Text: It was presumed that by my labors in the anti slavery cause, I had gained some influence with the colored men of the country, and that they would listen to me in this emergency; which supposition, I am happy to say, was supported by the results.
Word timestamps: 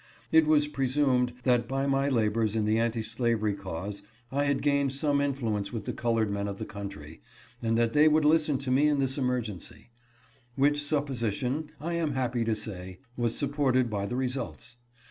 It 0.31 0.47
was 0.47 0.67
presumed 0.67 1.31
that 1.43 1.67
by 1.67 1.85
my 1.85 2.09
labors 2.09 2.55
in 2.55 2.65
the 2.65 2.79
anti 2.79 3.03
slavery 3.03 3.53
cause, 3.53 4.01
I 4.31 4.45
had 4.45 4.63
gained 4.63 4.93
some 4.93 5.21
influence 5.21 5.71
with 5.71 5.85
the 5.85 5.93
colored 5.93 6.31
men 6.31 6.47
of 6.47 6.57
the 6.57 6.65
country, 6.65 7.21
and 7.61 7.77
that 7.77 7.93
they 7.93 8.07
would 8.07 8.25
listen 8.25 8.57
to 8.57 8.71
me 8.71 8.87
in 8.87 8.97
this 8.97 9.19
emergency; 9.19 9.91
which 10.55 10.81
supposition, 10.81 11.69
I 11.79 11.93
am 11.93 12.13
happy 12.13 12.43
to 12.45 12.55
say, 12.55 12.97
was 13.15 13.37
supported 13.37 13.91
by 13.91 14.07
the 14.07 14.15
results. 14.15 14.77